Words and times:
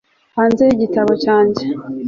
hanze 0.37 0.61
y'igitabo 0.65 1.11
cyanjye 1.23 1.63